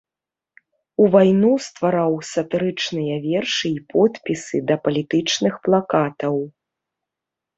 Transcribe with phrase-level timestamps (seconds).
[1.01, 6.35] У вайну ствараў сатырычныя вершы і подпісы да палітычных плакатаў.